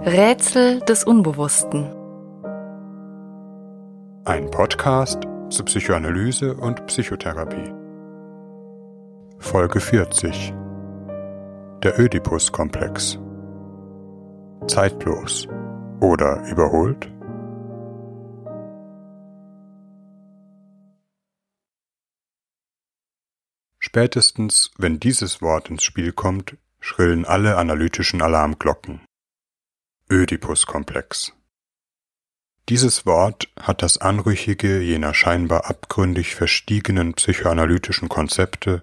[0.00, 1.84] Rätsel des Unbewussten.
[4.24, 7.72] Ein Podcast zu Psychoanalyse und Psychotherapie.
[9.38, 10.52] Folge 40.
[11.84, 13.20] Der Ödipus-Komplex.
[14.66, 15.46] Zeitlos
[16.00, 17.08] oder überholt?
[23.78, 29.00] Spätestens, wenn dieses Wort ins Spiel kommt, schrillen alle analytischen Alarmglocken.
[30.10, 31.32] Ödipus-Komplex.
[32.68, 38.82] Dieses Wort hat das Anrüchige jener scheinbar abgründig verstiegenen psychoanalytischen Konzepte,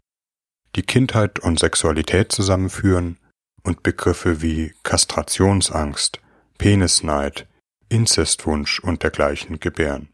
[0.75, 3.17] die Kindheit und Sexualität zusammenführen
[3.63, 6.19] und Begriffe wie Kastrationsangst,
[6.57, 7.47] Penisneid,
[7.89, 10.09] Inzestwunsch und dergleichen gebären.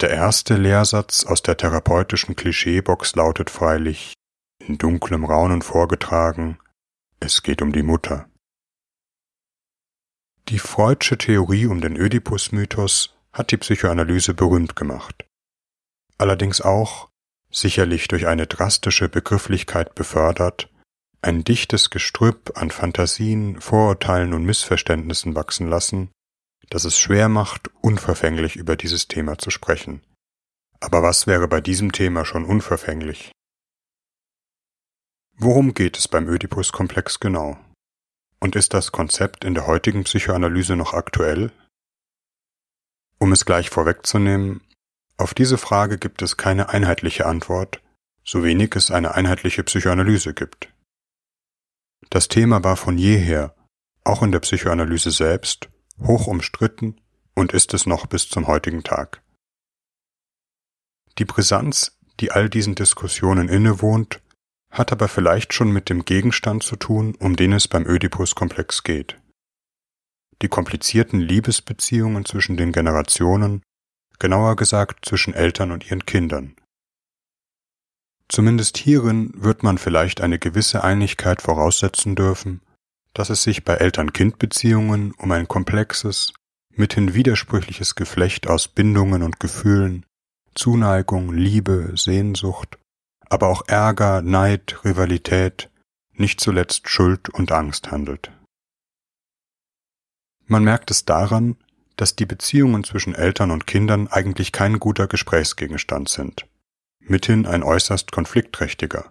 [0.00, 4.12] Der erste Lehrsatz aus der therapeutischen Klischeebox lautet freilich,
[4.58, 6.58] in dunklem Raunen vorgetragen,
[7.20, 8.28] es geht um die Mutter.
[10.50, 15.24] Die Freudsche Theorie um den Ödipus-Mythos hat die Psychoanalyse berühmt gemacht.
[16.18, 17.08] Allerdings auch,
[17.50, 20.70] sicherlich durch eine drastische Begrifflichkeit befördert,
[21.22, 26.10] ein dichtes Gestrüpp an Fantasien, Vorurteilen und Missverständnissen wachsen lassen,
[26.68, 30.02] das es schwer macht, unverfänglich über dieses Thema zu sprechen.
[30.78, 33.32] Aber was wäre bei diesem Thema schon unverfänglich?
[35.38, 37.58] Worum geht es beim Ödipus-Komplex genau?
[38.40, 41.50] Und ist das Konzept in der heutigen Psychoanalyse noch aktuell?
[43.18, 44.60] Um es gleich vorwegzunehmen,
[45.16, 47.80] auf diese Frage gibt es keine einheitliche Antwort,
[48.24, 50.72] so wenig es eine einheitliche Psychoanalyse gibt.
[52.10, 53.54] Das Thema war von jeher,
[54.02, 55.68] auch in der Psychoanalyse selbst,
[56.02, 57.00] hoch umstritten
[57.34, 59.22] und ist es noch bis zum heutigen Tag.
[61.18, 64.20] Die Brisanz, die all diesen Diskussionen innewohnt,
[64.74, 69.18] hat aber vielleicht schon mit dem Gegenstand zu tun, um den es beim Ödipus-Komplex geht.
[70.42, 73.62] Die komplizierten Liebesbeziehungen zwischen den Generationen,
[74.18, 76.56] genauer gesagt zwischen Eltern und ihren Kindern.
[78.28, 82.60] Zumindest hierin wird man vielleicht eine gewisse Einigkeit voraussetzen dürfen,
[83.12, 86.32] dass es sich bei Eltern-Kind-Beziehungen um ein komplexes,
[86.70, 90.04] mithin widersprüchliches Geflecht aus Bindungen und Gefühlen,
[90.56, 92.78] Zuneigung, Liebe, Sehnsucht
[93.34, 95.68] aber auch Ärger, Neid, Rivalität,
[96.12, 98.30] nicht zuletzt Schuld und Angst handelt.
[100.46, 101.56] Man merkt es daran,
[101.96, 106.46] dass die Beziehungen zwischen Eltern und Kindern eigentlich kein guter Gesprächsgegenstand sind,
[107.00, 109.10] mithin ein äußerst konfliktträchtiger.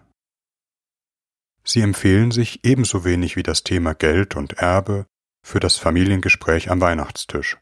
[1.62, 5.04] Sie empfehlen sich ebenso wenig wie das Thema Geld und Erbe
[5.44, 7.58] für das Familiengespräch am Weihnachtstisch.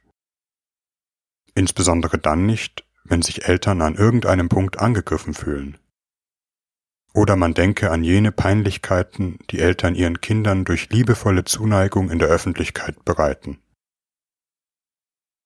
[1.56, 5.78] Insbesondere dann nicht, wenn sich Eltern an irgendeinem Punkt angegriffen fühlen,
[7.14, 12.28] oder man denke an jene Peinlichkeiten, die Eltern ihren Kindern durch liebevolle Zuneigung in der
[12.28, 13.58] Öffentlichkeit bereiten.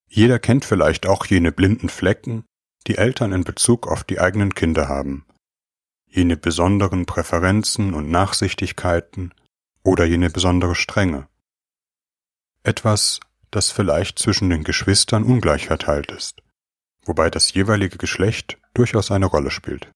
[0.08, 2.44] Jeder kennt vielleicht auch jene blinden Flecken,
[2.86, 5.26] die Eltern in Bezug auf die eigenen Kinder haben,
[6.06, 9.34] jene besonderen Präferenzen und Nachsichtigkeiten
[9.82, 11.26] oder jene besondere Strenge.
[12.62, 13.18] Etwas,
[13.50, 16.42] das vielleicht zwischen den Geschwistern ungleich verteilt ist,
[17.04, 19.90] wobei das jeweilige Geschlecht durchaus eine Rolle spielt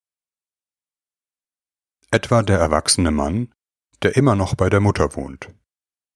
[2.10, 3.52] etwa der erwachsene Mann,
[4.02, 5.48] der immer noch bei der Mutter wohnt,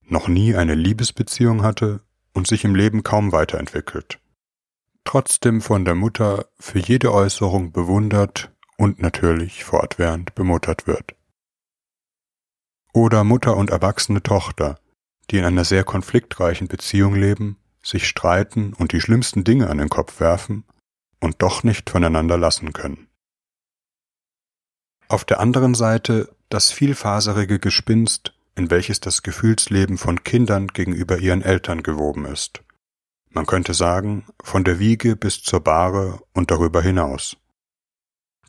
[0.03, 2.01] noch nie eine Liebesbeziehung hatte
[2.33, 4.19] und sich im Leben kaum weiterentwickelt,
[5.05, 11.15] trotzdem von der Mutter für jede Äußerung bewundert und natürlich fortwährend bemuttert wird.
[12.93, 14.79] Oder Mutter und erwachsene Tochter,
[15.31, 19.89] die in einer sehr konfliktreichen Beziehung leben, sich streiten und die schlimmsten Dinge an den
[19.89, 20.65] Kopf werfen
[21.21, 23.09] und doch nicht voneinander lassen können.
[25.09, 31.43] Auf der anderen Seite das vielfaserige Gespinst, in welches das Gefühlsleben von Kindern gegenüber ihren
[31.43, 32.63] Eltern gewoben ist.
[33.31, 37.37] Man könnte sagen, von der Wiege bis zur Bahre und darüber hinaus.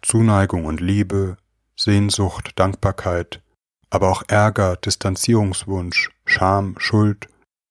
[0.01, 1.38] Zuneigung und Liebe,
[1.75, 3.41] Sehnsucht, Dankbarkeit,
[3.89, 7.27] aber auch Ärger, Distanzierungswunsch, Scham, Schuld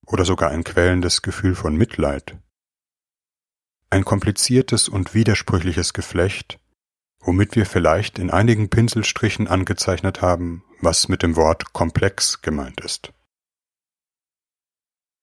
[0.06, 2.36] oder sogar ein quälendes Gefühl von Mitleid.
[3.90, 6.58] Ein kompliziertes und widersprüchliches Geflecht,
[7.24, 13.12] womit wir vielleicht in einigen Pinselstrichen angezeichnet haben, was mit dem Wort komplex gemeint ist.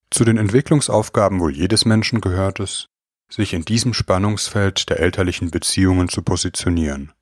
[0.10, 2.88] Zu den Entwicklungsaufgaben wohl jedes Menschen gehört es,
[3.30, 7.14] sich in diesem Spannungsfeld der elterlichen Beziehungen zu positionieren,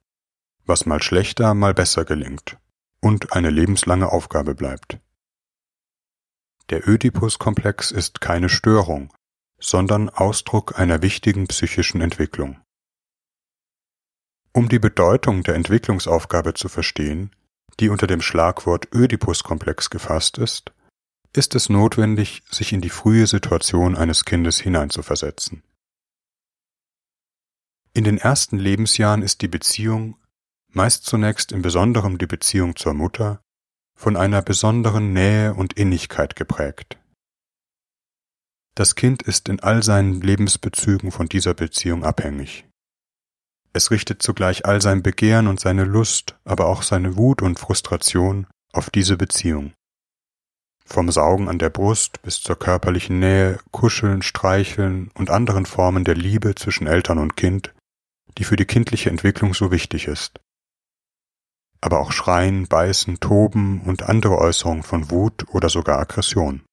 [0.65, 2.57] was mal schlechter, mal besser gelingt
[2.99, 4.99] und eine lebenslange Aufgabe bleibt.
[6.69, 9.13] Der Ödipus-Komplex ist keine Störung,
[9.59, 12.59] sondern Ausdruck einer wichtigen psychischen Entwicklung.
[14.51, 17.31] Um die Bedeutung der Entwicklungsaufgabe zu verstehen,
[17.79, 20.71] die unter dem Schlagwort Ödipus-Komplex gefasst ist,
[21.33, 25.63] ist es notwendig, sich in die frühe Situation eines Kindes hineinzuversetzen.
[27.93, 30.17] In den ersten Lebensjahren ist die Beziehung,
[30.69, 33.41] meist zunächst im Besonderen die Beziehung zur Mutter,
[33.95, 36.97] von einer besonderen Nähe und Innigkeit geprägt.
[38.75, 42.68] Das Kind ist in all seinen Lebensbezügen von dieser Beziehung abhängig.
[43.73, 48.47] Es richtet zugleich all sein Begehren und seine Lust, aber auch seine Wut und Frustration
[48.73, 49.73] auf diese Beziehung.
[50.85, 56.15] Vom Saugen an der Brust bis zur körperlichen Nähe, Kuscheln, Streicheln und anderen Formen der
[56.15, 57.75] Liebe zwischen Eltern und Kind,
[58.39, 60.39] die für die kindliche Entwicklung so wichtig ist.
[61.79, 66.63] Aber auch Schreien, Beißen, Toben und andere Äußerungen von Wut oder sogar Aggression.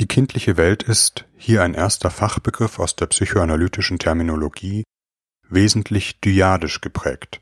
[0.00, 4.84] Die kindliche Welt ist, hier ein erster Fachbegriff aus der psychoanalytischen Terminologie,
[5.48, 7.40] wesentlich dyadisch geprägt.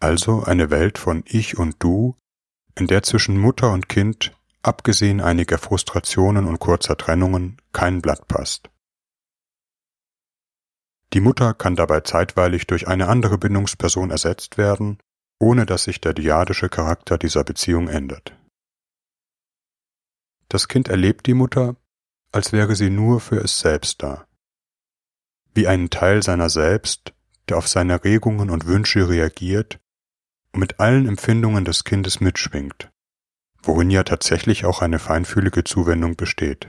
[0.00, 2.16] Also eine Welt von Ich und Du,
[2.74, 4.32] in der zwischen Mutter und Kind,
[4.62, 8.70] abgesehen einiger Frustrationen und kurzer Trennungen, kein Blatt passt.
[11.12, 14.98] Die Mutter kann dabei zeitweilig durch eine andere Bindungsperson ersetzt werden,
[15.38, 18.34] ohne dass sich der dyadische Charakter dieser Beziehung ändert.
[20.52, 21.76] Das Kind erlebt die Mutter,
[22.30, 24.26] als wäre sie nur für es selbst da.
[25.54, 27.14] Wie einen Teil seiner selbst,
[27.48, 29.80] der auf seine Regungen und Wünsche reagiert
[30.52, 32.90] und mit allen Empfindungen des Kindes mitschwingt,
[33.62, 36.68] worin ja tatsächlich auch eine feinfühlige Zuwendung besteht.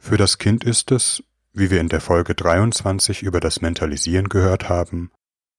[0.00, 1.22] Für das Kind ist es,
[1.52, 5.12] wie wir in der Folge 23 über das Mentalisieren gehört haben,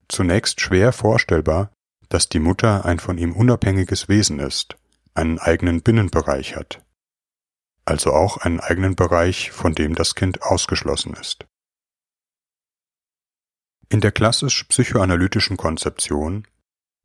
[0.10, 1.72] zunächst schwer vorstellbar,
[2.10, 4.75] dass die Mutter ein von ihm unabhängiges Wesen ist,
[5.15, 6.85] einen eigenen Binnenbereich hat,
[7.85, 11.45] also auch einen eigenen Bereich, von dem das Kind ausgeschlossen ist.
[13.89, 16.47] In der klassisch psychoanalytischen Konzeption,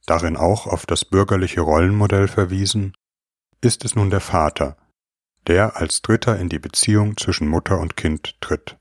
[0.06, 2.94] darin auch auf das bürgerliche Rollenmodell verwiesen,
[3.60, 4.76] ist es nun der Vater,
[5.46, 8.78] der als Dritter in die Beziehung zwischen Mutter und Kind tritt.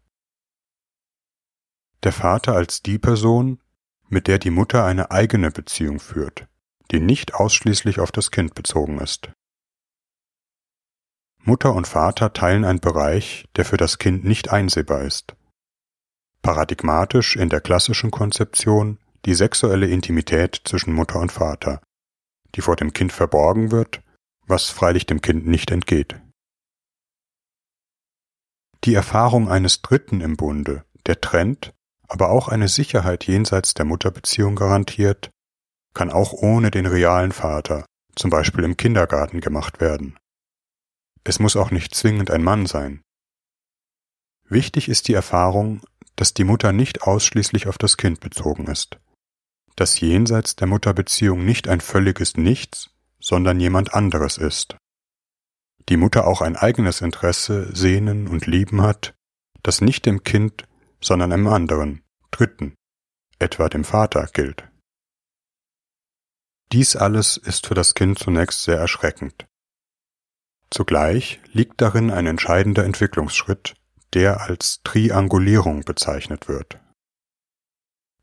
[2.03, 3.61] Der Vater als die Person,
[4.07, 6.47] mit der die Mutter eine eigene Beziehung führt,
[6.91, 9.29] die nicht ausschließlich auf das Kind bezogen ist.
[11.43, 15.35] Mutter und Vater teilen einen Bereich, der für das Kind nicht einsehbar ist.
[16.41, 21.81] Paradigmatisch in der klassischen Konzeption die sexuelle Intimität zwischen Mutter und Vater,
[22.55, 24.01] die vor dem Kind verborgen wird,
[24.47, 26.15] was freilich dem Kind nicht entgeht.
[28.85, 31.73] Die Erfahrung eines Dritten im Bunde, der trennt,
[32.07, 35.29] aber auch eine Sicherheit jenseits der Mutterbeziehung garantiert,
[35.93, 40.17] kann auch ohne den realen Vater, zum Beispiel im Kindergarten, gemacht werden.
[41.23, 43.01] Es muss auch nicht zwingend ein Mann sein.
[44.47, 45.81] Wichtig ist die Erfahrung,
[46.15, 48.97] dass die Mutter nicht ausschließlich auf das Kind bezogen ist,
[49.75, 52.89] dass jenseits der Mutterbeziehung nicht ein völliges Nichts,
[53.19, 54.75] sondern jemand anderes ist.
[55.87, 59.15] Die Mutter auch ein eigenes Interesse, Sehnen und Lieben hat,
[59.63, 60.67] das nicht dem Kind,
[61.01, 62.01] sondern einem anderen,
[62.31, 62.75] Dritten,
[63.39, 64.68] etwa dem Vater gilt.
[66.71, 69.47] Dies alles ist für das Kind zunächst sehr erschreckend.
[70.69, 73.75] Zugleich liegt darin ein entscheidender Entwicklungsschritt,
[74.13, 76.79] der als Triangulierung bezeichnet wird.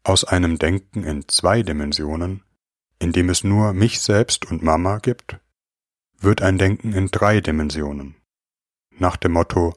[0.04, 2.44] Aus einem Denken in zwei Dimensionen,
[3.00, 5.40] in dem es nur mich selbst und Mama gibt,
[6.19, 8.15] wird ein Denken in drei Dimensionen,
[8.98, 9.74] nach dem Motto,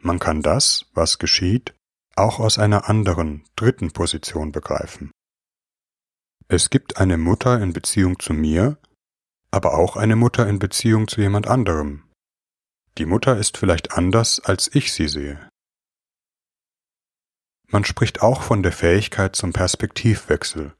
[0.00, 1.74] man kann das, was geschieht,
[2.14, 5.10] auch aus einer anderen, dritten Position begreifen.
[6.48, 8.76] Es gibt eine Mutter in Beziehung zu mir,
[9.50, 12.04] aber auch eine Mutter in Beziehung zu jemand anderem.
[12.98, 15.48] Die Mutter ist vielleicht anders, als ich sie sehe.
[17.68, 20.74] Man spricht auch von der Fähigkeit zum Perspektivwechsel.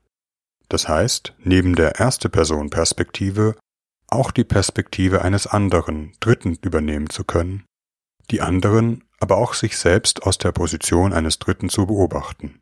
[0.69, 3.57] Das heißt, neben der erste Person Perspektive
[4.07, 7.65] auch die Perspektive eines anderen, Dritten übernehmen zu können,
[8.31, 12.61] die anderen, aber auch sich selbst aus der Position eines Dritten zu beobachten.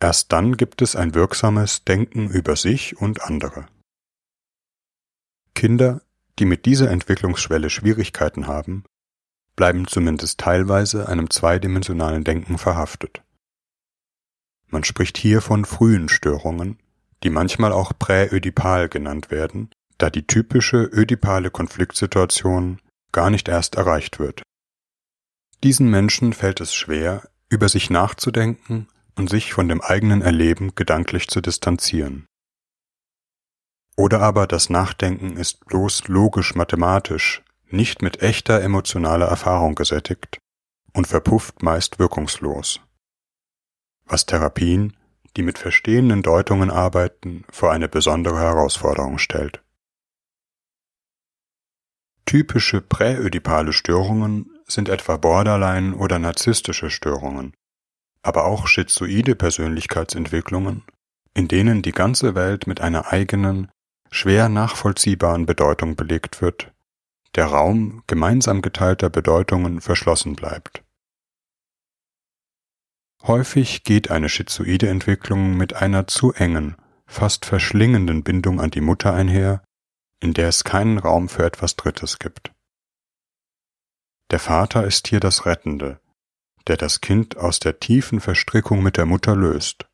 [0.00, 3.66] Erst dann gibt es ein wirksames Denken über sich und andere.
[5.54, 6.02] Kinder,
[6.38, 8.84] die mit dieser Entwicklungsschwelle Schwierigkeiten haben,
[9.56, 13.22] bleiben zumindest teilweise einem zweidimensionalen Denken verhaftet.
[14.68, 16.78] Man spricht hier von frühen Störungen,
[17.24, 24.20] die manchmal auch präödipal genannt werden, da die typische ödipale Konfliktsituation gar nicht erst erreicht
[24.20, 24.42] wird.
[25.64, 28.86] Diesen Menschen fällt es schwer, über sich nachzudenken
[29.18, 32.26] und sich von dem eigenen Erleben gedanklich zu distanzieren.
[33.96, 40.38] Oder aber das Nachdenken ist bloß logisch-mathematisch, nicht mit echter emotionaler Erfahrung gesättigt
[40.92, 42.80] und verpufft meist wirkungslos.
[44.06, 44.96] Was Therapien,
[45.36, 49.62] die mit verstehenden Deutungen arbeiten, vor eine besondere Herausforderung stellt.
[52.24, 57.54] Typische präödipale Störungen sind etwa Borderline oder narzisstische Störungen,
[58.22, 60.82] aber auch schizoide Persönlichkeitsentwicklungen,
[61.34, 63.70] in denen die ganze Welt mit einer eigenen,
[64.10, 66.72] schwer nachvollziehbaren Bedeutung belegt wird,
[67.34, 70.82] der Raum gemeinsam geteilter Bedeutungen verschlossen bleibt.
[73.22, 79.12] Häufig geht eine schizoide Entwicklung mit einer zu engen, fast verschlingenden Bindung an die Mutter
[79.12, 79.62] einher,
[80.20, 82.52] in der es keinen Raum für etwas Drittes gibt.
[84.30, 86.00] Der Vater ist hier das Rettende,
[86.68, 89.88] der das Kind aus der tiefen Verstrickung mit der Mutter löst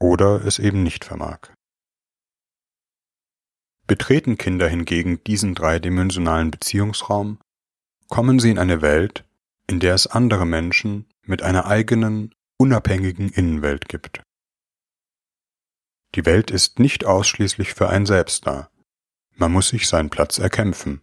[0.00, 1.52] oder es eben nicht vermag.
[3.86, 7.38] Betreten Kinder hingegen diesen dreidimensionalen Beziehungsraum,
[8.08, 9.24] kommen sie in eine Welt,
[9.66, 14.22] in der es andere Menschen mit einer eigenen, unabhängigen Innenwelt gibt.
[16.14, 18.70] Die Welt ist nicht ausschließlich für ein Selbst da,
[19.36, 21.00] man muss sich seinen Platz erkämpfen.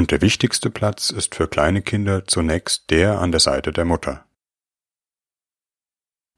[0.00, 4.24] Und der wichtigste Platz ist für kleine Kinder zunächst der an der Seite der Mutter.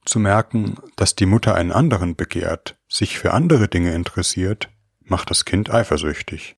[0.05, 5.45] Zu merken, dass die Mutter einen anderen begehrt, sich für andere Dinge interessiert, macht das
[5.45, 6.57] Kind eifersüchtig.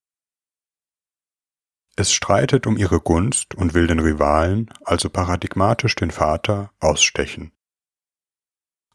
[1.95, 7.53] Es streitet um ihre Gunst und will den Rivalen, also paradigmatisch den Vater, ausstechen.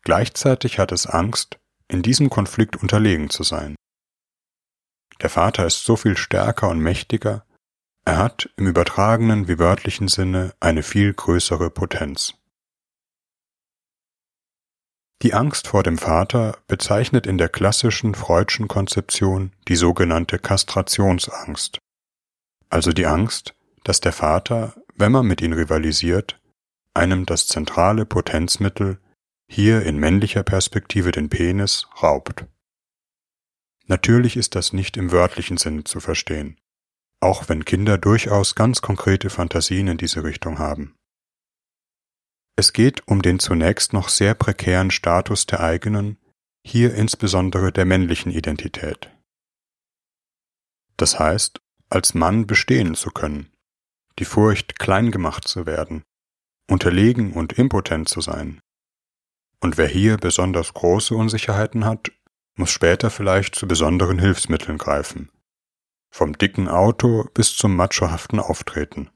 [0.01, 3.75] Gleichzeitig hat es Angst, in diesem Konflikt unterlegen zu sein.
[5.22, 7.46] Der Vater ist so viel stärker und mächtiger,
[8.10, 12.34] er hat im übertragenen wie wörtlichen Sinne eine viel größere Potenz.
[15.22, 21.78] Die Angst vor dem Vater bezeichnet in der klassischen Freudschen Konzeption die sogenannte Kastrationsangst,
[22.70, 26.42] also die Angst, dass der Vater, wenn man mit ihm rivalisiert,
[26.96, 28.98] einem das zentrale Potenzmittel,
[29.48, 32.46] hier in männlicher Perspektive den Penis, raubt.
[33.86, 36.60] Natürlich ist das nicht im wörtlichen Sinne zu verstehen,
[37.22, 40.96] auch wenn Kinder durchaus ganz konkrete Fantasien in diese Richtung haben.
[42.56, 46.18] Es geht um den zunächst noch sehr prekären Status der eigenen,
[46.66, 49.10] hier insbesondere der männlichen Identität.
[50.98, 53.50] Das heißt, als Mann bestehen zu können,
[54.20, 56.04] die Furcht, klein gemacht zu werden,
[56.70, 58.60] unterlegen und impotent zu sein.
[59.62, 62.12] Und wer hier besonders große Unsicherheiten hat,
[62.56, 65.30] muss später vielleicht zu besonderen Hilfsmitteln greifen.
[66.12, 69.10] Vom dicken Auto bis zum machohaften Auftreten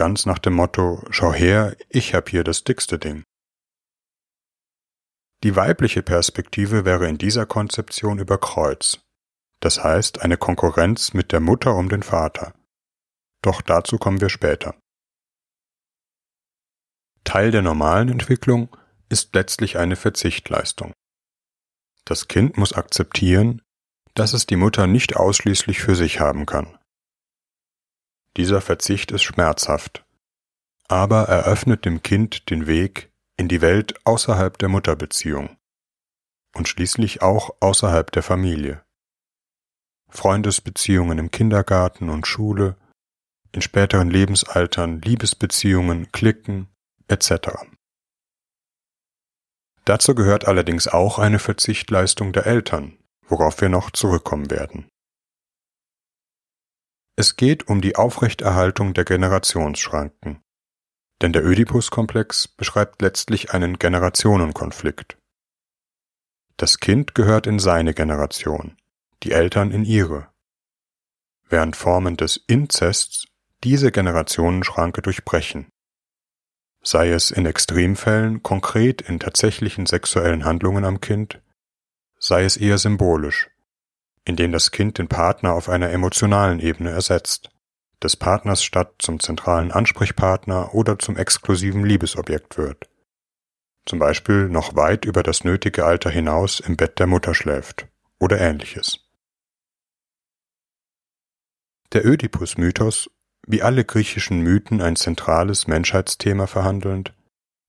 [0.00, 3.22] ganz nach dem Motto Schau her, ich hab hier das dickste Ding.
[5.42, 8.98] Die weibliche Perspektive wäre in dieser Konzeption über Kreuz,
[9.60, 12.54] das heißt eine Konkurrenz mit der Mutter um den Vater.
[13.42, 14.74] Doch dazu kommen wir später.
[17.24, 18.74] Teil der normalen Entwicklung
[19.10, 20.94] ist letztlich eine Verzichtleistung.
[22.06, 23.60] Das Kind muss akzeptieren,
[24.14, 26.78] dass es die Mutter nicht ausschließlich für sich haben kann.
[28.36, 30.04] Dieser Verzicht ist schmerzhaft,
[30.88, 35.56] aber er öffnet dem Kind den Weg in die Welt außerhalb der Mutterbeziehung
[36.54, 38.82] und schließlich auch außerhalb der Familie.
[40.08, 42.76] Freundesbeziehungen im Kindergarten und Schule,
[43.52, 46.68] in späteren Lebensaltern Liebesbeziehungen, Klicken
[47.08, 47.50] etc.
[49.84, 52.96] Dazu gehört allerdings auch eine Verzichtleistung der Eltern,
[53.30, 54.88] worauf wir noch zurückkommen werden.
[57.16, 60.42] Es geht um die Aufrechterhaltung der Generationsschranken,
[61.22, 65.18] denn der Ödipus-Komplex beschreibt letztlich einen Generationenkonflikt.
[66.56, 68.76] Das Kind gehört in seine Generation,
[69.22, 70.28] die Eltern in ihre,
[71.48, 73.26] während Formen des Inzests
[73.64, 75.68] diese Generationenschranke durchbrechen,
[76.82, 81.42] sei es in Extremfällen konkret in tatsächlichen sexuellen Handlungen am Kind,
[82.20, 83.50] sei es eher symbolisch,
[84.24, 87.50] in dem das Kind den Partner auf einer emotionalen Ebene ersetzt,
[88.02, 92.88] des Partners statt zum zentralen Ansprechpartner oder zum exklusiven Liebesobjekt wird.
[93.86, 98.40] Zum Beispiel noch weit über das nötige Alter hinaus im Bett der Mutter schläft oder
[98.40, 99.00] ähnliches.
[101.92, 103.10] Der Ödipus-Mythos,
[103.46, 107.14] wie alle griechischen Mythen ein zentrales Menschheitsthema verhandelnd,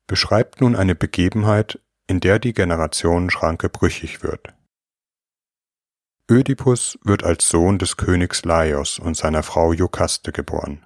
[0.05, 1.79] beschreibt nun eine Begebenheit,
[2.11, 4.53] in der die Generationenschranke brüchig wird.
[6.29, 10.85] Ödipus wird als Sohn des Königs Laios und seiner Frau Iokaste geboren.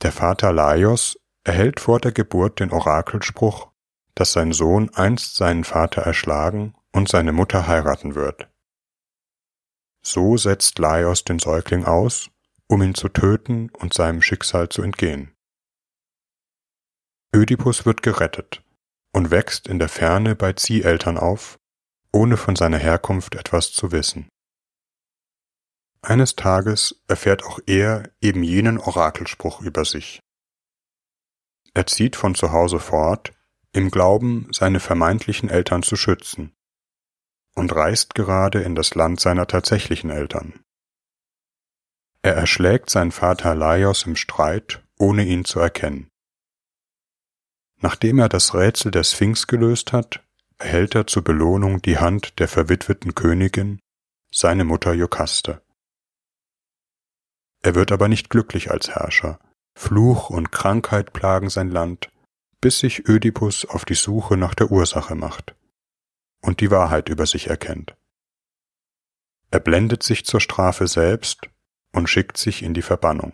[0.00, 3.72] Der Vater Laios erhält vor der Geburt den Orakelspruch,
[4.14, 8.48] dass sein Sohn einst seinen Vater erschlagen und seine Mutter heiraten wird.
[10.04, 12.30] So setzt Laios den Säugling aus,
[12.68, 15.34] um ihn zu töten und seinem Schicksal zu entgehen.
[17.34, 18.62] Ödipus wird gerettet
[19.18, 21.58] und wächst in der Ferne bei Zieheltern auf,
[22.12, 24.28] ohne von seiner Herkunft etwas zu wissen.
[26.02, 30.20] Eines Tages erfährt auch er eben jenen Orakelspruch über sich.
[31.74, 33.32] Er zieht von zu Hause fort,
[33.72, 36.54] im Glauben, seine vermeintlichen Eltern zu schützen,
[37.56, 40.60] und reist gerade in das Land seiner tatsächlichen Eltern.
[42.22, 46.08] Er erschlägt seinen Vater Laios im Streit, ohne ihn zu erkennen.
[47.80, 50.20] Nachdem er das Rätsel der Sphinx gelöst hat,
[50.58, 53.80] erhält er zur Belohnung die Hand der verwitweten Königin,
[54.32, 55.62] seine Mutter Jokaste.
[57.62, 59.38] Er wird aber nicht glücklich als Herrscher.
[59.74, 62.10] Fluch und Krankheit plagen sein Land,
[62.60, 65.54] bis sich Ödipus auf die Suche nach der Ursache macht
[66.40, 67.96] und die Wahrheit über sich erkennt.
[69.50, 71.48] Er blendet sich zur Strafe selbst
[71.92, 73.32] und schickt sich in die Verbannung.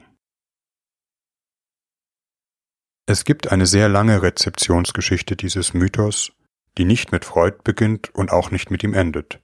[3.06, 6.32] Es gibt eine sehr lange Rezeptionsgeschichte dieses Mythos,
[6.78, 9.40] die nicht mit Freud beginnt und auch nicht mit ihm endet,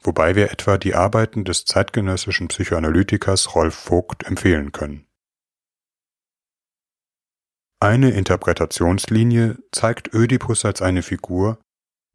[0.00, 5.06] wobei wir etwa die Arbeiten des zeitgenössischen Psychoanalytikers Rolf Vogt empfehlen können.
[7.80, 11.58] Eine Interpretationslinie zeigt Ödipus als eine Figur,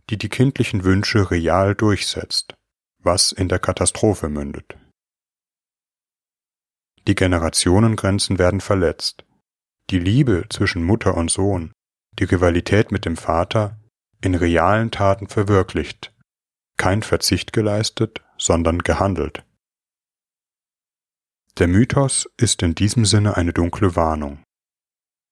[0.10, 2.54] die die kindlichen Wünsche real durchsetzt,
[3.00, 4.78] was in der Katastrophe mündet.
[7.08, 9.26] Die Generationengrenzen werden verletzt,
[9.90, 11.72] die Liebe zwischen Mutter und Sohn,
[12.20, 13.80] die Rivalität mit dem Vater
[14.22, 16.14] in realen Taten verwirklicht,
[16.78, 19.44] kein Verzicht geleistet, sondern gehandelt.
[21.58, 24.44] Der Mythos ist in diesem Sinne eine dunkle Warnung.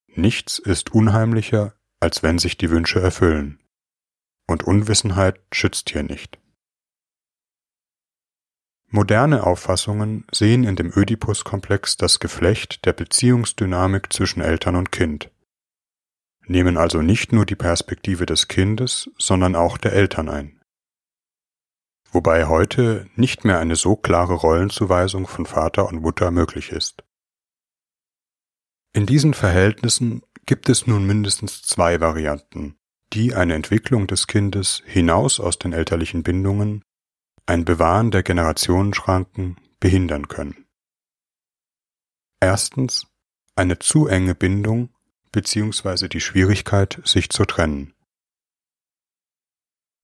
[0.08, 3.60] Nichts ist unheimlicher, als wenn sich die Wünsche erfüllen.
[4.48, 6.40] Und Unwissenheit schützt hier nicht.
[8.88, 15.32] Moderne Auffassungen sehen in dem Ödipus-Komplex das Geflecht der Beziehungsdynamik zwischen Eltern und Kind,
[16.48, 20.62] nehmen also nicht nur die Perspektive des Kindes, sondern auch der Eltern ein.
[22.12, 27.04] Wobei heute nicht mehr eine so klare Rollenzuweisung von Vater und Mutter möglich ist.
[28.94, 32.78] In diesen Verhältnissen gibt es nun mindestens zwei Varianten,
[33.12, 36.85] die eine Entwicklung des Kindes hinaus aus den elterlichen Bindungen
[37.46, 40.66] ein Bewahren der Generationenschranken behindern können.
[42.40, 43.08] Erstens
[43.56, 44.90] eine zu enge Bindung
[45.32, 46.08] bzw.
[46.08, 47.94] die Schwierigkeit, sich zu trennen.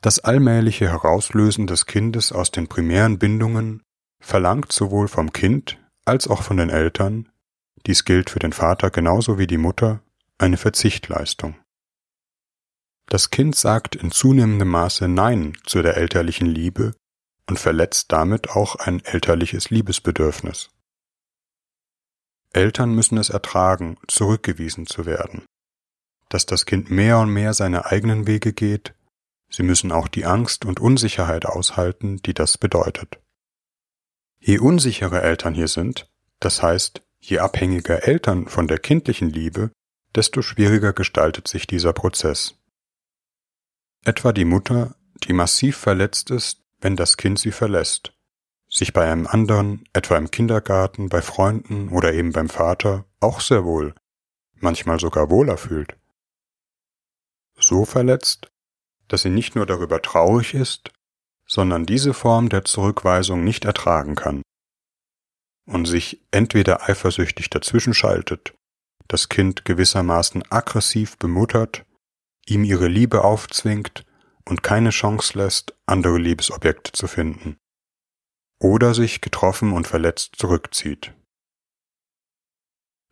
[0.02, 3.84] Das allmähliche Herauslösen des Kindes aus den primären Bindungen
[4.20, 7.30] verlangt sowohl vom Kind als auch von den Eltern,
[7.86, 10.02] dies gilt für den Vater genauso wie die Mutter,
[10.38, 11.56] eine Verzichtleistung.
[13.08, 16.96] Das Kind sagt in zunehmendem Maße Nein zu der elterlichen Liebe
[17.48, 20.70] und verletzt damit auch ein elterliches Liebesbedürfnis.
[22.54, 25.46] Eltern müssen es ertragen, zurückgewiesen zu werden,
[26.30, 28.94] dass das Kind mehr und mehr seine eigenen Wege geht,
[29.50, 33.20] sie müssen auch die Angst und Unsicherheit aushalten, die das bedeutet.
[34.40, 39.72] Je unsicherer Eltern hier sind, das heißt, je abhängiger Eltern von der kindlichen Liebe,
[40.16, 42.56] desto schwieriger gestaltet sich dieser Prozess.
[44.04, 48.14] Etwa die Mutter, die massiv verletzt ist wenn das Kind sie verlässt,
[48.68, 53.64] sich bei einem anderen, etwa im Kindergarten, bei Freunden oder eben beim Vater, auch sehr
[53.64, 53.94] wohl,
[54.56, 55.96] manchmal sogar wohler fühlt.
[57.58, 58.52] So verletzt,
[59.08, 60.92] dass sie nicht nur darüber traurig ist,
[61.46, 64.42] sondern diese Form der Zurückweisung nicht ertragen kann
[65.66, 68.54] und sich entweder eifersüchtig dazwischenschaltet,
[69.08, 71.84] das Kind gewissermaßen aggressiv bemuttert,
[72.46, 74.06] ihm ihre Liebe aufzwingt
[74.46, 77.58] und keine Chance lässt, andere Liebesobjekte zu finden.
[78.60, 81.14] Oder sich getroffen und verletzt zurückzieht.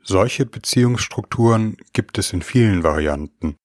[0.01, 3.57] Solche Beziehungsstrukturen gibt es in vielen Varianten.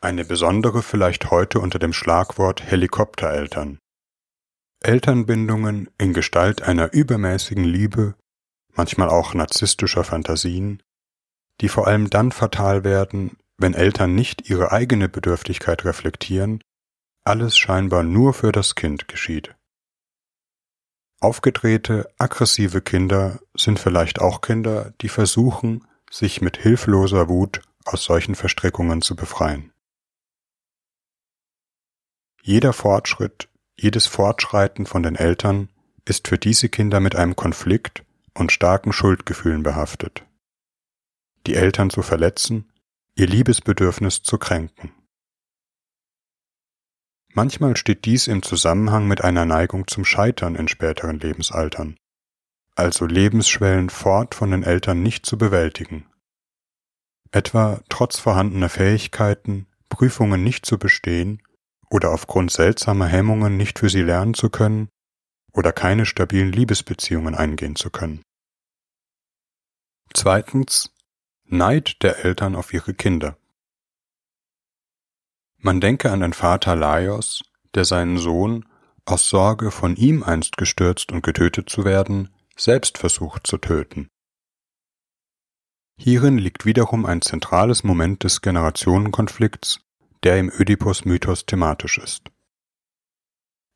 [0.00, 3.78] Eine besondere vielleicht heute unter dem Schlagwort Helikoptereltern.
[4.80, 8.14] Elternbindungen in Gestalt einer übermäßigen Liebe,
[8.74, 10.82] manchmal auch narzisstischer Fantasien,
[11.60, 16.62] die vor allem dann fatal werden, wenn Eltern nicht ihre eigene Bedürftigkeit reflektieren
[17.24, 19.54] alles scheinbar nur für das Kind geschieht.
[21.20, 28.34] Aufgedrehte, aggressive Kinder sind vielleicht auch Kinder, die versuchen, sich mit hilfloser Wut aus solchen
[28.34, 29.72] Verstrickungen zu befreien.
[32.42, 35.68] Jeder Fortschritt, jedes Fortschreiten von den Eltern
[36.04, 38.04] ist für diese Kinder mit einem Konflikt
[38.34, 40.24] und starken Schuldgefühlen behaftet.
[41.46, 42.70] Die Eltern zu verletzen,
[43.14, 44.92] ihr Liebesbedürfnis zu kränken.
[47.38, 51.96] Manchmal steht dies im Zusammenhang mit einer Neigung zum Scheitern in späteren Lebensaltern,
[52.74, 56.04] also Lebensschwellen fort von den Eltern nicht zu bewältigen.
[57.30, 61.40] Etwa trotz vorhandener Fähigkeiten, Prüfungen nicht zu bestehen
[61.88, 64.88] oder aufgrund seltsamer Hemmungen nicht für sie lernen zu können,
[65.52, 68.20] oder keine stabilen Liebesbeziehungen eingehen zu können.
[70.12, 70.92] Zweitens
[71.44, 73.36] Neid der Eltern auf ihre Kinder.
[75.68, 77.42] Man denke an den Vater Laios,
[77.74, 78.64] der seinen Sohn,
[79.04, 84.08] aus Sorge von ihm einst gestürzt und getötet zu werden, selbst versucht zu töten.
[85.98, 89.80] Hierin liegt wiederum ein zentrales Moment des Generationenkonflikts,
[90.22, 92.30] der im Ödipus-Mythos thematisch ist.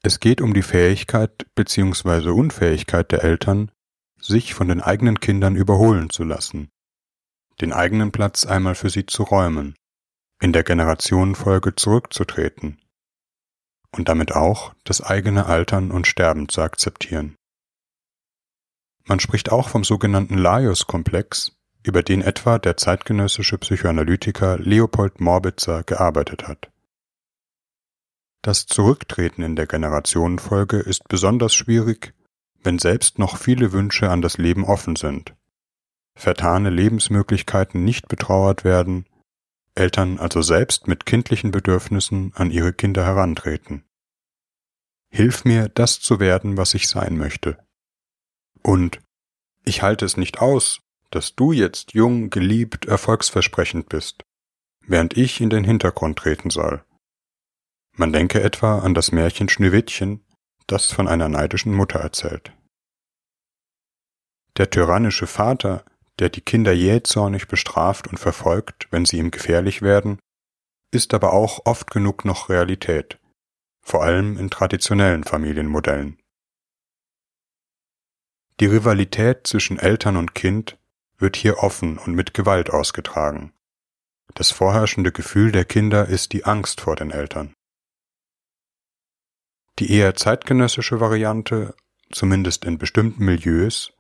[0.03, 2.31] Es geht um die Fähigkeit bzw.
[2.31, 3.71] Unfähigkeit der Eltern,
[4.19, 6.71] sich von den eigenen Kindern überholen zu lassen,
[7.61, 9.75] den eigenen Platz einmal für sie zu räumen,
[10.43, 12.81] in der Generationenfolge zurückzutreten
[13.93, 17.37] und damit auch das eigene Altern und Sterben zu akzeptieren.
[19.05, 21.53] Man spricht auch vom sogenannten Laios-Komplex,
[21.85, 26.73] über den etwa der zeitgenössische Psychoanalytiker Leopold Morbitzer gearbeitet hat.
[28.43, 32.15] Das Zurücktreten in der Generationenfolge ist besonders schwierig,
[32.65, 35.37] wenn selbst noch viele Wünsche an das Leben offen sind,
[36.17, 39.07] vertane Lebensmöglichkeiten nicht betrauert werden,
[39.75, 43.85] Eltern also selbst mit kindlichen Bedürfnissen an ihre Kinder herantreten.
[45.11, 47.59] Hilf mir, das zu werden, was ich sein möchte.
[48.63, 49.01] Und
[49.65, 50.81] ich halte es nicht aus,
[51.11, 54.23] dass du jetzt jung, geliebt, erfolgsversprechend bist,
[54.87, 56.85] während ich in den Hintergrund treten soll.
[57.95, 60.25] Man denke etwa an das Märchen Schneewittchen,
[60.67, 62.53] das von einer neidischen Mutter erzählt.
[64.57, 65.85] Der tyrannische Vater,
[66.19, 70.19] der die Kinder jähzornig bestraft und verfolgt, wenn sie ihm gefährlich werden,
[70.91, 73.19] ist aber auch oft genug noch Realität,
[73.81, 76.19] vor allem in traditionellen Familienmodellen.
[78.61, 80.79] Die Rivalität zwischen Eltern und Kind
[81.19, 83.53] wird hier offen und mit Gewalt ausgetragen.
[84.35, 87.55] Das vorherrschende Gefühl der Kinder ist die Angst vor den Eltern.
[89.79, 91.75] Die eher zeitgenössische Variante,
[92.11, 93.93] zumindest in bestimmten Milieus,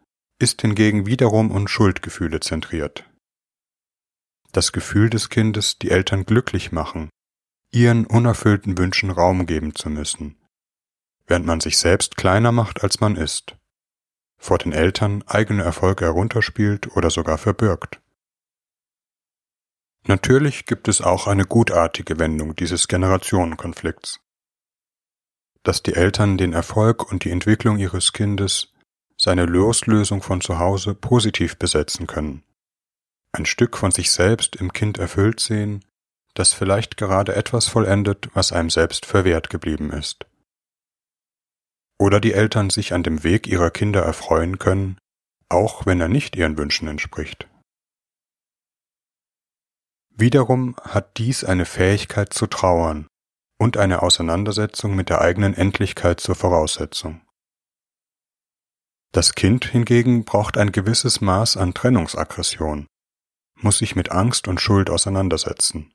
[0.43, 3.09] ist hingegen wiederum um Schuldgefühle zentriert.
[4.53, 7.09] Das Gefühl des Kindes, die Eltern glücklich machen,
[7.71, 10.37] ihren unerfüllten Wünschen Raum geben zu müssen,
[11.27, 13.57] während man sich selbst kleiner macht, als man ist
[14.43, 18.01] vor den Eltern eigene Erfolge herunterspielt oder sogar verbirgt.
[20.09, 24.19] Natürlich gibt es auch eine gutartige Wendung dieses Generationenkonflikts.
[25.63, 28.72] Dass die Eltern den Erfolg und die Entwicklung ihres Kindes,
[29.23, 32.43] seine Loslösung von zu Hause positiv besetzen können,
[33.33, 35.85] ein Stück von sich selbst im Kind erfüllt sehen,
[36.35, 40.27] das vielleicht gerade etwas vollendet, was einem selbst verwehrt geblieben ist
[42.03, 44.99] oder die Eltern sich an dem Weg ihrer Kinder erfreuen können,
[45.49, 47.49] auch wenn er nicht ihren Wünschen entspricht.
[50.11, 53.07] Wiederum hat dies eine Fähigkeit zu trauern
[53.57, 57.21] und eine Auseinandersetzung mit der eigenen Endlichkeit zur Voraussetzung.
[59.13, 62.87] Das Kind hingegen braucht ein gewisses Maß an Trennungsaggression,
[63.57, 65.93] muss sich mit Angst und Schuld auseinandersetzen.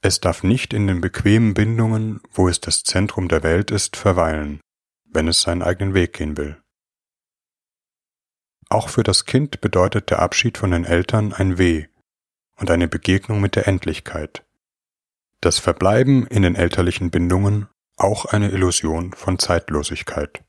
[0.00, 4.60] Es darf nicht in den bequemen Bindungen, wo es das Zentrum der Welt ist, verweilen,
[5.04, 6.60] wenn es seinen eigenen Weg gehen will.
[8.68, 11.86] Auch für das Kind bedeutet der Abschied von den Eltern ein Weh
[12.56, 14.44] und eine Begegnung mit der Endlichkeit.
[15.40, 20.44] Das Verbleiben in den elterlichen Bindungen auch eine Illusion von Zeitlosigkeit.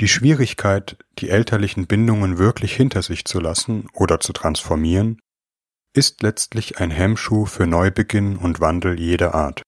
[0.00, 5.20] Die Schwierigkeit, die elterlichen Bindungen wirklich hinter sich zu lassen oder zu transformieren,
[5.92, 9.62] ist letztlich ein Hemmschuh für Neubeginn und Wandel jeder Art.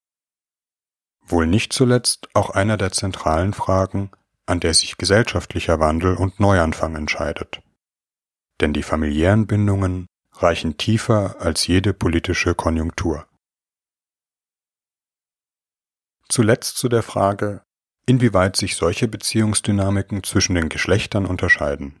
[1.19, 4.11] Wohl nicht zuletzt auch einer der zentralen Fragen,
[4.45, 7.61] an der sich gesellschaftlicher Wandel und Neuanfang entscheidet.
[8.61, 13.27] Denn die familiären Bindungen reichen tiefer als jede politische Konjunktur.
[16.29, 17.63] Zuletzt zu der Frage,
[18.11, 21.95] inwieweit sich solche Beziehungsdynamiken zwischen den Geschlechtern unterscheiden.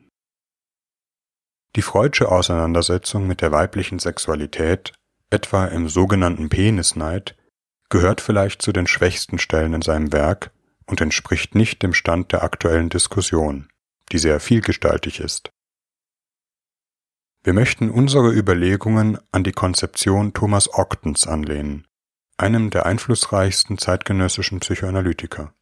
[1.77, 4.91] Die freudsche Auseinandersetzung mit der weiblichen Sexualität,
[5.29, 7.37] etwa im sogenannten Penisneid,
[7.87, 10.51] gehört vielleicht zu den schwächsten Stellen in seinem Werk
[10.85, 13.69] und entspricht nicht dem Stand der aktuellen Diskussion,
[14.11, 15.49] die sehr vielgestaltig ist.
[17.41, 21.87] Wir möchten unsere Überlegungen an die Konzeption Thomas Ogdens anlehnen,
[22.35, 25.53] einem der einflussreichsten zeitgenössischen Psychoanalytiker.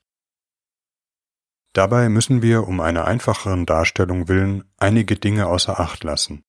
[1.74, 6.44] Dabei müssen wir um einer einfacheren Darstellung willen einige Dinge außer Acht lassen.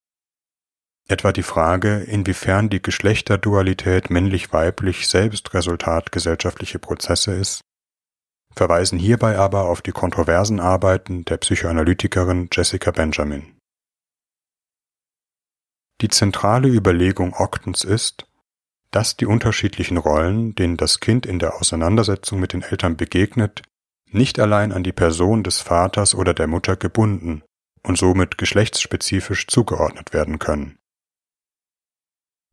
[1.09, 7.63] Etwa die Frage, inwiefern die Geschlechterdualität männlich-weiblich selbst Resultat gesellschaftlicher Prozesse ist,
[8.55, 13.57] verweisen hierbei aber auf die kontroversen Arbeiten der Psychoanalytikerin Jessica Benjamin.
[16.01, 18.27] Die zentrale Überlegung Octons ist,
[18.91, 23.63] dass die unterschiedlichen Rollen, denen das Kind in der Auseinandersetzung mit den Eltern begegnet,
[24.13, 27.43] nicht allein an die Person des Vaters oder der Mutter gebunden
[27.83, 30.79] und somit geschlechtsspezifisch zugeordnet werden können.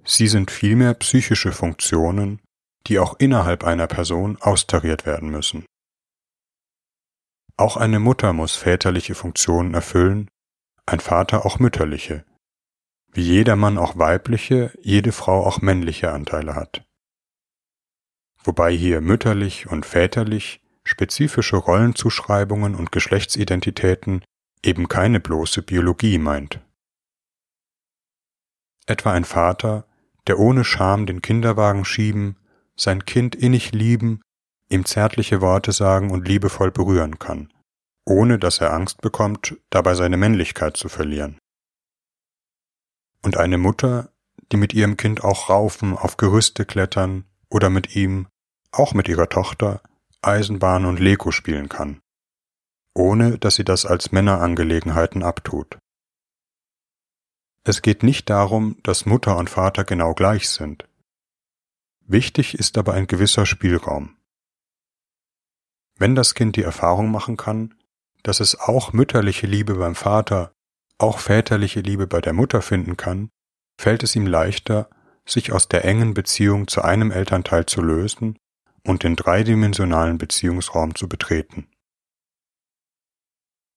[0.06, 2.42] Sie sind vielmehr psychische Funktionen,
[2.88, 5.66] die auch innerhalb einer Person austariert werden müssen.
[7.58, 10.30] Auch eine Mutter muss väterliche Funktionen erfüllen,
[10.86, 12.24] ein Vater auch mütterliche,
[13.12, 16.86] wie jeder Mann auch weibliche, jede Frau auch männliche Anteile hat.
[18.44, 24.24] Wobei hier mütterlich und väterlich spezifische Rollenzuschreibungen und Geschlechtsidentitäten
[24.64, 26.62] eben keine bloße Biologie meint.
[28.86, 29.86] Etwa ein Vater,
[30.28, 32.38] der ohne Scham den Kinderwagen schieben,
[32.76, 34.22] sein Kind innig lieben,
[34.70, 37.52] ihm zärtliche Worte sagen und liebevoll berühren kann,
[38.06, 41.38] ohne dass er Angst bekommt, dabei seine Männlichkeit zu verlieren.
[43.24, 44.12] Und eine Mutter,
[44.52, 48.28] die mit ihrem Kind auch raufen, auf Gerüste klettern oder mit ihm,
[48.72, 49.82] auch mit ihrer Tochter,
[50.22, 52.02] Eisenbahn und Lego spielen kann,
[52.94, 55.78] ohne dass sie das als Männerangelegenheiten abtut.
[57.64, 60.88] Es geht nicht darum, dass Mutter und Vater genau gleich sind.
[62.06, 64.16] Wichtig ist aber ein gewisser Spielraum.
[65.98, 67.76] Wenn das Kind die Erfahrung machen kann,
[68.24, 70.54] dass es auch mütterliche Liebe beim Vater,
[70.98, 73.30] auch väterliche Liebe bei der Mutter finden kann,
[73.80, 74.90] fällt es ihm leichter,
[75.26, 78.38] sich aus der engen Beziehung zu einem Elternteil zu lösen
[78.84, 81.68] und den dreidimensionalen Beziehungsraum zu betreten.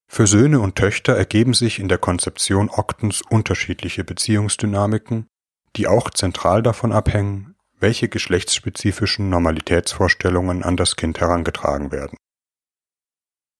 [0.08, 5.28] Für Söhne und Töchter ergeben sich in der Konzeption Oktens unterschiedliche Beziehungsdynamiken,
[5.76, 12.18] die auch zentral davon abhängen, welche geschlechtsspezifischen Normalitätsvorstellungen an das Kind herangetragen werden.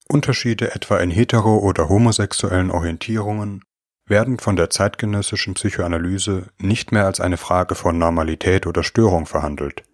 [0.09, 3.63] Unterschiede etwa in hetero- oder homosexuellen Orientierungen
[4.07, 9.85] werden von der zeitgenössischen Psychoanalyse nicht mehr als eine Frage von Normalität oder Störung verhandelt,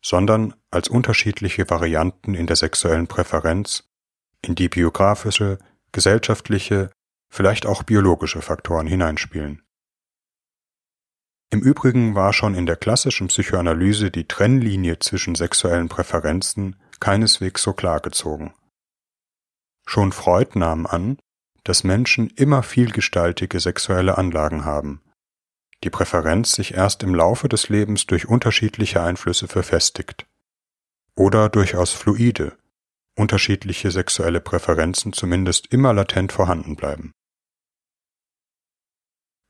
[0.00, 3.88] sondern als unterschiedliche Varianten in der sexuellen Präferenz,
[4.42, 5.58] in die biografische,
[5.92, 6.90] gesellschaftliche,
[7.30, 9.62] vielleicht auch biologische Faktoren hineinspielen.
[11.50, 17.72] Im Übrigen war schon in der klassischen Psychoanalyse die Trennlinie zwischen sexuellen Präferenzen keineswegs so
[17.72, 18.54] klar gezogen.
[19.86, 21.18] Schon Freud nahm an,
[21.62, 25.02] dass Menschen immer vielgestaltige sexuelle Anlagen haben,
[25.84, 30.26] die Präferenz sich erst im Laufe des Lebens durch unterschiedliche Einflüsse verfestigt.
[31.16, 32.56] Oder durchaus fluide,
[33.16, 37.12] unterschiedliche sexuelle Präferenzen zumindest immer latent vorhanden bleiben.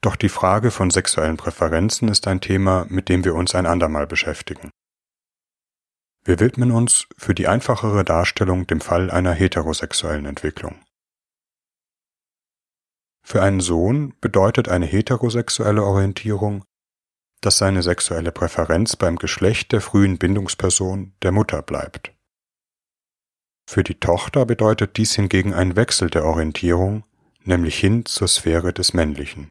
[0.03, 4.07] Doch die Frage von sexuellen Präferenzen ist ein Thema, mit dem wir uns ein andermal
[4.07, 4.71] beschäftigen.
[6.25, 10.85] Wir widmen uns für die einfachere Darstellung dem Fall einer heterosexuellen Entwicklung.
[13.23, 16.65] Für einen Sohn bedeutet eine heterosexuelle Orientierung,
[17.45, 22.13] dass seine sexuelle Präferenz beim Geschlecht der frühen Bindungsperson der Mutter bleibt.
[23.69, 27.05] Für die Tochter bedeutet dies hingegen ein Wechsel der Orientierung,
[27.43, 29.49] nämlich hin zur Sphäre des Männlichen.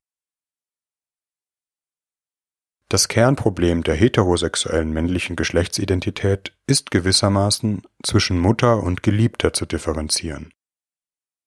[2.90, 10.54] Das Kernproblem der heterosexuellen männlichen Geschlechtsidentität ist gewissermaßen zwischen Mutter und Geliebter zu differenzieren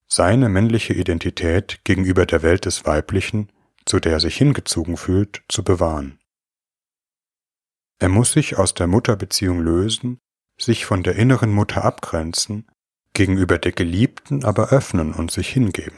[0.08, 3.50] seine männliche Identität gegenüber der Welt des Weiblichen,
[3.84, 6.18] zu der er sich hingezogen fühlt, zu bewahren.
[7.98, 10.18] Er muss sich aus der Mutterbeziehung lösen,
[10.58, 12.68] sich von der inneren Mutter abgrenzen,
[13.14, 15.96] gegenüber der Geliebten aber öffnen und sich hingeben.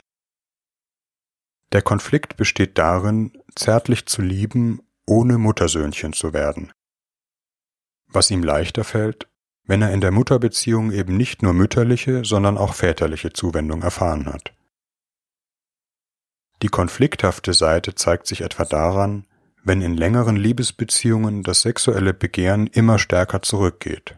[1.72, 6.72] Der Konflikt besteht darin, zärtlich zu lieben, ohne Muttersöhnchen zu werden.
[8.06, 9.28] Was ihm leichter fällt,
[9.64, 14.54] wenn er in der Mutterbeziehung eben nicht nur mütterliche, sondern auch väterliche Zuwendung erfahren hat.
[16.62, 19.26] Die konflikthafte Seite zeigt sich etwa daran,
[19.64, 24.16] wenn in längeren Liebesbeziehungen das sexuelle Begehren immer stärker zurückgeht.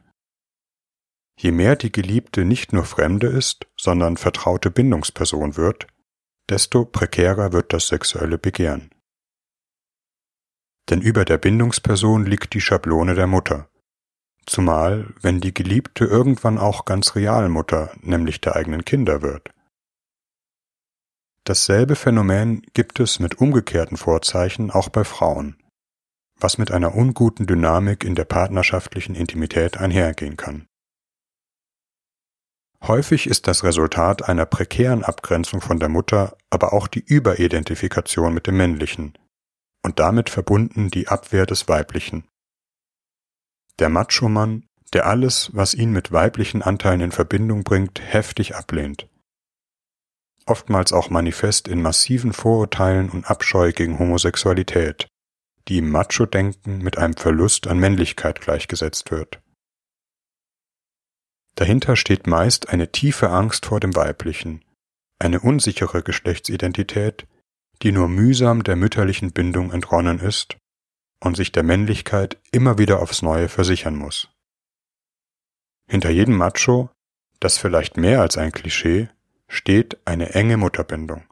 [1.38, 5.86] Je mehr die Geliebte nicht nur Fremde ist, sondern vertraute Bindungsperson wird,
[6.50, 8.90] desto prekärer wird das sexuelle Begehren.
[10.90, 13.70] Denn über der Bindungsperson liegt die Schablone der Mutter,
[14.44, 19.50] zumal wenn die Geliebte irgendwann auch ganz Realmutter, nämlich der eigenen Kinder wird.
[21.50, 25.56] Dasselbe Phänomen gibt es mit umgekehrten Vorzeichen auch bei Frauen,
[26.38, 30.68] was mit einer unguten Dynamik in der partnerschaftlichen Intimität einhergehen kann.
[32.86, 38.46] Häufig ist das Resultat einer prekären Abgrenzung von der Mutter aber auch die Überidentifikation mit
[38.46, 39.18] dem Männlichen
[39.84, 42.28] und damit verbunden die Abwehr des Weiblichen,
[43.80, 49.08] der Macho-Mann, der alles, was ihn mit weiblichen Anteilen in Verbindung bringt, heftig ablehnt.
[50.46, 55.06] Oftmals auch manifest in massiven Vorurteilen und Abscheu gegen Homosexualität,
[55.68, 59.40] die im Macho-Denken mit einem Verlust an Männlichkeit gleichgesetzt wird.
[61.54, 64.64] Dahinter steht meist eine tiefe Angst vor dem Weiblichen,
[65.18, 67.26] eine unsichere Geschlechtsidentität,
[67.82, 70.56] die nur mühsam der mütterlichen Bindung entronnen ist
[71.22, 74.28] und sich der Männlichkeit immer wieder aufs Neue versichern muss.
[75.88, 76.90] Hinter jedem Macho,
[77.40, 79.08] das vielleicht mehr als ein Klischee,
[79.50, 81.24] steht eine enge Mutterbindung.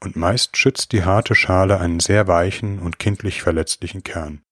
[0.00, 4.42] Und meist schützt die harte Schale einen sehr weichen und kindlich verletzlichen Kern.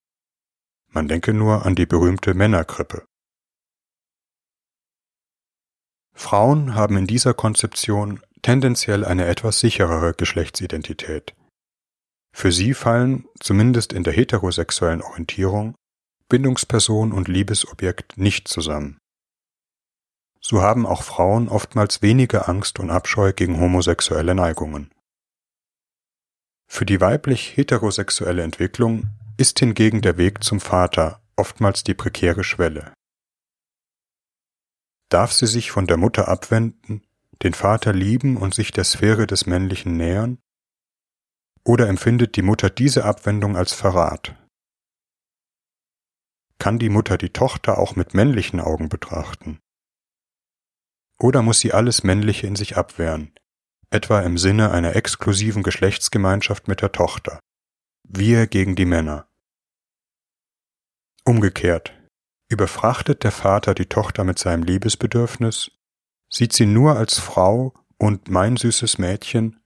[0.89, 3.07] Man denke nur an die berühmte Männerkrippe.
[6.13, 11.35] Frauen haben in dieser Konzeption tendenziell eine etwas sicherere Geschlechtsidentität.
[12.33, 15.75] Für sie fallen, zumindest in der heterosexuellen Orientierung,
[16.29, 18.99] Bindungsperson und Liebesobjekt nicht zusammen.
[20.49, 24.95] So haben auch Frauen oftmals weniger Angst und Abscheu gegen homosexuelle Neigungen.
[26.69, 32.93] Für die weiblich heterosexuelle Entwicklung ist hingegen der Weg zum Vater oftmals die prekäre Schwelle.
[35.09, 37.03] Darf sie sich von der Mutter abwenden,
[37.43, 40.39] den Vater lieben und sich der Sphäre des Männlichen nähern?
[41.65, 44.37] Oder empfindet die Mutter diese Abwendung als Verrat?
[46.61, 49.59] Kann die Mutter die Tochter auch mit männlichen Augen betrachten?
[51.19, 53.33] Oder muss sie alles Männliche in sich abwehren,
[53.91, 57.41] etwa im Sinne einer exklusiven Geschlechtsgemeinschaft mit der Tochter?
[58.09, 59.29] Wir gegen die Männer.
[61.25, 61.93] Umgekehrt,
[62.49, 65.71] überfrachtet der Vater die Tochter mit seinem Liebesbedürfnis
[66.29, 69.61] sieht sie nur als Frau und mein süßes Mädchen,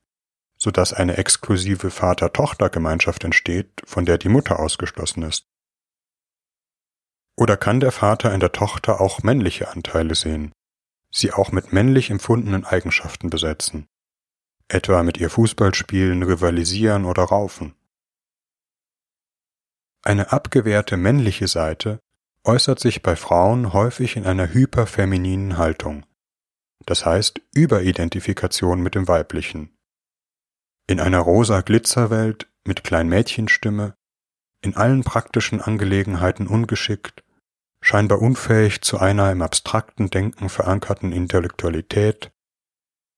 [0.57, 5.47] so dass eine exklusive Vater-Tochter-Gemeinschaft entsteht, von der die Mutter ausgeschlossen ist.
[7.37, 10.53] Oder kann der Vater in der Tochter auch männliche Anteile sehen,
[11.11, 13.87] sie auch mit männlich empfundenen Eigenschaften besetzen,
[14.69, 17.75] etwa mit ihr Fußball spielen, rivalisieren oder raufen?
[20.03, 22.01] Eine abgewehrte männliche Seite
[22.45, 26.07] äußert sich bei Frauen häufig in einer hyperfemininen Haltung,
[26.87, 29.77] das heißt Überidentifikation mit dem Weiblichen.
[30.87, 33.95] In einer rosa Glitzerwelt mit Kleinmädchenstimme,
[34.63, 37.23] in allen praktischen Angelegenheiten ungeschickt,
[37.91, 42.31] scheinbar unfähig zu einer im abstrakten Denken verankerten Intellektualität,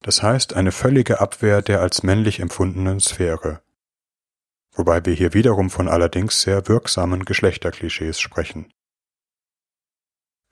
[0.00, 3.60] das heißt eine völlige Abwehr der als männlich empfundenen Sphäre,
[4.72, 8.72] wobei wir hier wiederum von allerdings sehr wirksamen Geschlechterklischees sprechen.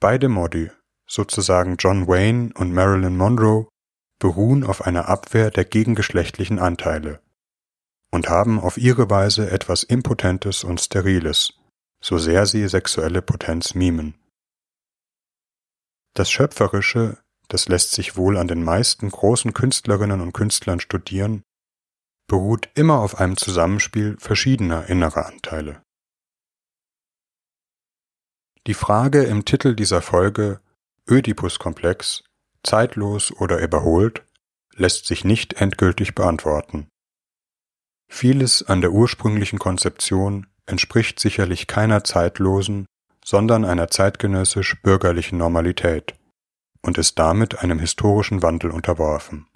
[0.00, 0.70] Beide Modi
[1.06, 3.68] sozusagen John Wayne und Marilyn Monroe,
[4.18, 7.22] beruhen auf einer Abwehr der gegengeschlechtlichen Anteile
[8.10, 11.54] und haben auf ihre Weise etwas Impotentes und Steriles,
[12.02, 14.14] so sehr sie sexuelle Potenz mimen.
[16.14, 21.42] Das Schöpferische, das lässt sich wohl an den meisten großen Künstlerinnen und Künstlern studieren,
[22.26, 25.82] beruht immer auf einem Zusammenspiel verschiedener innerer Anteile.
[28.66, 30.60] Die Frage im Titel dieser Folge
[31.08, 32.22] Ödipus-Komplex,
[32.62, 34.24] zeitlos oder überholt,
[34.74, 36.88] lässt sich nicht endgültig beantworten.
[38.08, 42.86] Vieles an der ursprünglichen Konzeption entspricht sicherlich keiner zeitlosen,
[43.24, 46.14] sondern einer zeitgenössisch bürgerlichen Normalität
[46.82, 49.46] und ist damit einem historischen Wandel unterworfen.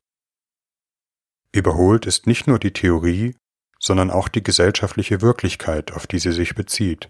[1.53, 3.37] Überholt ist nicht nur die Theorie,
[3.79, 7.09] sondern auch die gesellschaftliche Wirklichkeit, auf die sie sich bezieht,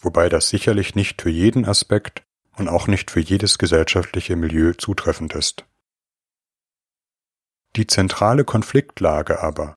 [0.00, 2.22] wobei das sicherlich nicht für jeden Aspekt
[2.56, 5.64] und auch nicht für jedes gesellschaftliche Milieu zutreffend ist.
[7.76, 9.74] Die zentrale Konfliktlage aber,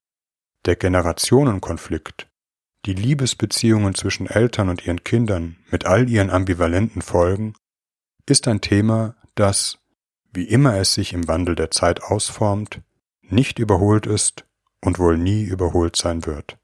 [0.65, 2.27] der Generationenkonflikt,
[2.85, 7.53] die Liebesbeziehungen zwischen Eltern und ihren Kindern mit all ihren ambivalenten Folgen,
[8.27, 9.79] ist ein Thema, das,
[10.31, 12.81] wie immer es sich im Wandel der Zeit ausformt,
[13.21, 14.45] nicht überholt ist
[14.81, 16.57] und wohl nie überholt sein wird.